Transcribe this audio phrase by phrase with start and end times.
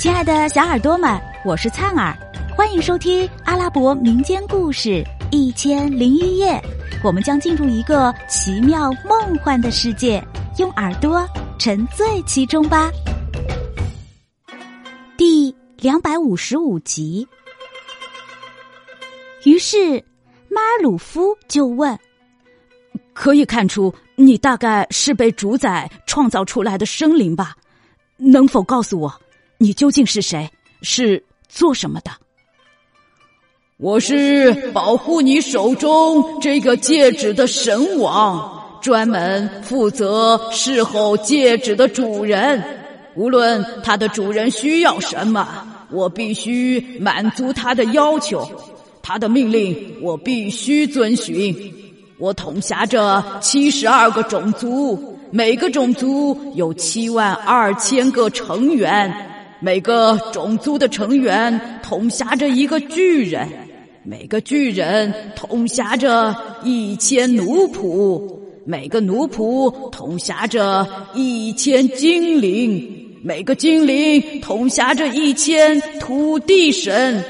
[0.00, 2.16] 亲爱的小耳朵们，我是灿儿，
[2.56, 4.88] 欢迎收听阿拉伯民间故事
[5.30, 6.52] 《一千零一夜》。
[7.04, 10.26] 我们将进入一个奇妙梦幻的世界，
[10.56, 11.28] 用耳朵
[11.58, 12.90] 沉醉其中吧。
[15.18, 17.28] 第两百五十五集。
[19.44, 20.02] 于是，
[20.48, 21.98] 马尔鲁夫就问
[23.12, 27.54] ：“可以看出，你大概是被主宰创造出来的生灵吧？
[28.16, 29.14] 能否告诉我？”
[29.62, 30.48] 你究竟是谁？
[30.80, 32.10] 是做什么的？
[33.76, 42.64] 我是保护你手中这个戒指的神王，专门负责侍候戒指的主人。
[43.14, 45.46] 无论他的主人需要什么，
[45.90, 48.50] 我必须满足他的要求。
[49.02, 51.54] 他的命令我必须遵循。
[52.16, 59.26] 我统辖着七十二个种族，每个种族有七万二千个成员。
[59.62, 63.46] 每个种族的成员统辖着一个巨人，
[64.02, 77.22] 每个巨人统辖着一千奴仆，每个奴仆统辖着一千精灵，每个精灵统辖着一千土地神。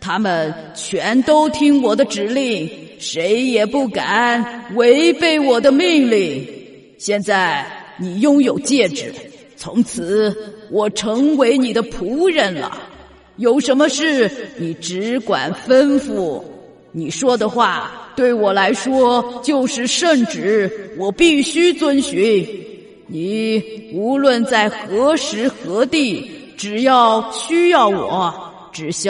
[0.00, 6.44] 他们全都听我的指令，谁也不敢违背我的命令。
[6.98, 7.64] 现在
[7.98, 9.12] 你拥有戒指。
[9.58, 10.34] 从此，
[10.70, 12.78] 我成为你的仆人了。
[13.38, 16.40] 有什么事，你只管吩咐。
[16.92, 22.46] 你说的话对我来说就是圣旨，我必须遵循。
[23.08, 28.32] 你无论在何时何地，只要需要我，
[28.72, 29.08] 只需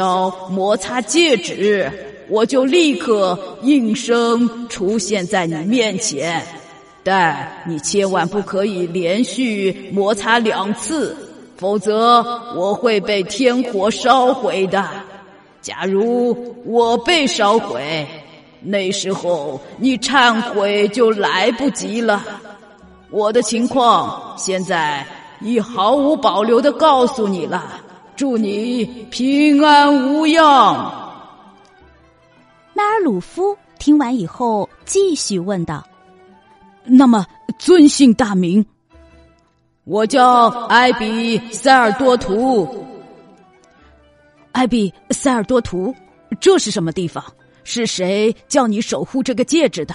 [0.50, 1.90] 摩擦戒指，
[2.28, 6.42] 我就立刻应声出现在你面前。
[7.08, 11.16] 但你千万不可以连续摩擦两次，
[11.56, 12.22] 否则
[12.54, 14.86] 我会被天火烧毁的。
[15.62, 18.06] 假如我被烧毁，
[18.60, 22.22] 那时候你忏悔就来不及了。
[23.08, 25.06] 我的情况现在
[25.40, 27.80] 已毫无保留的告诉你了。
[28.16, 30.92] 祝你平安无恙。
[32.74, 35.82] 纳尔鲁夫听完以后，继续问道。
[36.84, 37.26] 那么，
[37.58, 38.64] 尊姓大名？
[39.84, 42.84] 我叫艾比塞尔多图。
[44.52, 45.94] 艾比塞尔多图，
[46.40, 47.24] 这是什么地方？
[47.64, 49.94] 是谁叫你守护这个戒指的？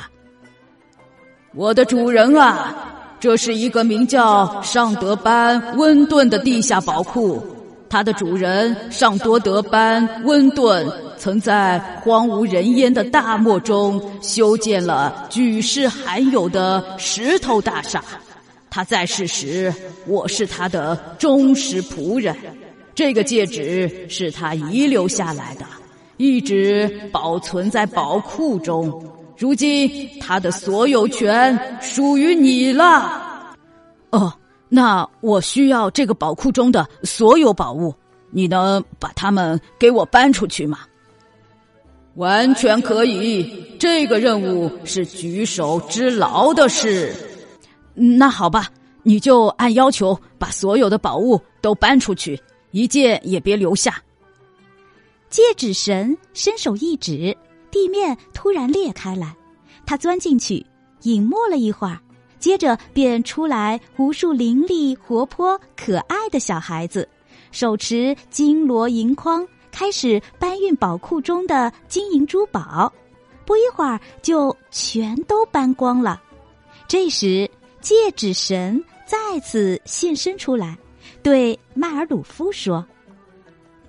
[1.56, 2.76] 我的主人啊，
[3.20, 7.44] 这是一个名叫尚德班温顿的地下宝库。
[7.90, 10.88] 它的主人尚多德班温顿
[11.24, 18.04] 曾在荒无人烟的大漠中修建了举世罕有的石头大厦。
[18.70, 19.74] 他在世时，
[20.06, 22.36] 我是他的忠实仆人。
[22.94, 25.66] 这个戒指是他遗留下来的，
[26.18, 29.02] 一直保存在宝库中。
[29.38, 33.56] 如今，他的所有权属于你了。
[34.10, 34.34] 哦。
[34.68, 37.96] 那我需要这个宝库中的所有宝物，
[38.30, 40.80] 你能把它们给我搬出去吗？
[42.16, 47.14] 完全可以，这个任务是举手之劳的事。
[47.96, 48.68] 那好吧，
[49.02, 52.40] 你就按要求把所有的宝物都搬出去，
[52.72, 54.02] 一件也别留下。
[55.30, 57.36] 戒指神伸手一指，
[57.72, 59.36] 地面突然裂开来，
[59.86, 60.64] 他钻进去，
[61.02, 62.00] 隐没了一会儿。
[62.38, 67.08] 接着便出来无数伶俐、活泼、可爱的小孩子，
[67.52, 72.94] 手持金锣银筐，开始搬运宝库中的金银珠宝。
[73.44, 76.22] 不一会儿，就全都搬光了。
[76.88, 77.50] 这时，
[77.82, 80.78] 戒指神再次现身出来，
[81.22, 82.86] 对迈尔鲁夫说：“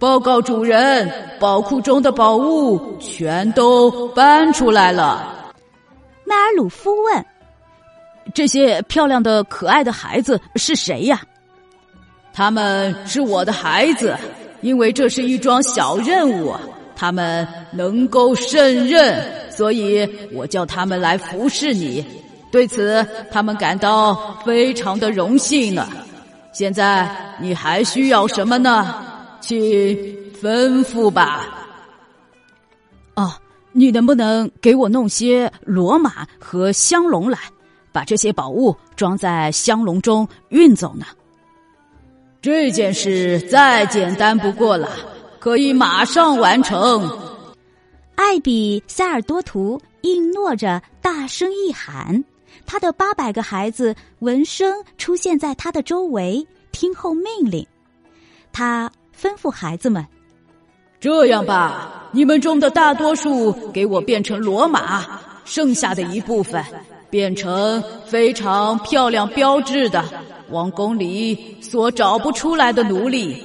[0.00, 1.09] 报告主人，
[1.39, 5.55] 宝库中的宝物全都搬出来了。”
[6.25, 7.25] 迈尔鲁夫问。
[8.34, 11.22] 这些漂亮的、可爱的孩子是谁呀？
[12.33, 14.16] 他们是我的孩子，
[14.65, 16.55] 因为这是一桩小任务，
[16.97, 22.03] 他们能够胜任，所以我叫他们来服侍你。
[22.51, 25.87] 对此，他们感到非常的荣幸呢。
[26.55, 29.05] 现在你还需要什么呢？
[29.43, 29.55] 请
[30.41, 31.69] 吩咐吧。
[33.16, 33.34] 哦，
[33.72, 37.39] 你能不能给我弄些骡马和香龙来？
[37.93, 41.05] 把这些宝物装在香笼中运走呢？
[42.44, 44.91] 这件事再简单不过了，
[45.38, 47.10] 可以马上完成。
[48.16, 52.22] 艾比塞尔多图应诺着，大声一喊，
[52.66, 57.66] 他的八百个孩子闻声出现在他的周围，听候命令。
[58.52, 60.06] 他吩咐孩子们
[61.00, 66.62] ：“这样吧，你们中的大多数给我变成罗马，剩下的一部分
[67.08, 70.04] 变成非常漂亮标志的
[70.50, 73.36] 王宫里所找不出来的奴隶，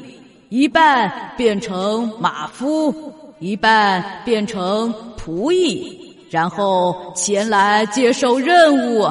[0.50, 2.94] 一半变成马夫，
[3.40, 9.08] 一半变成仆役，然后前来接受任务。”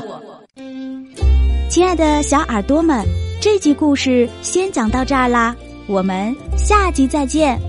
[1.68, 3.04] 亲爱的小耳朵们，
[3.40, 5.54] 这集故事先讲到这儿啦，
[5.86, 7.67] 我们下集再见。